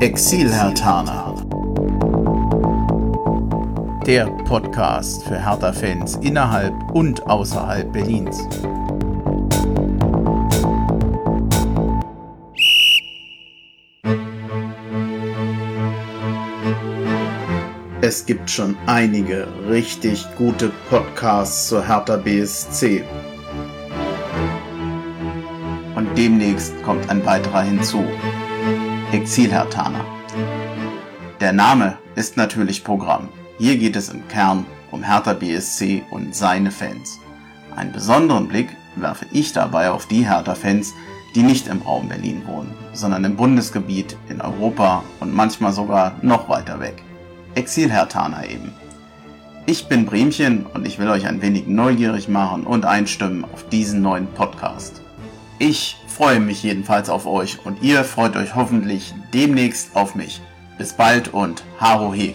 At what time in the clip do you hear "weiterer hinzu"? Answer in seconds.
27.26-28.02